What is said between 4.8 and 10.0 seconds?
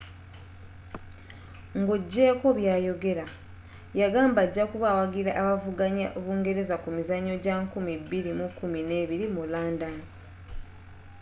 awagira abavuganya bungereza ku mizanyo gya 2012 mu london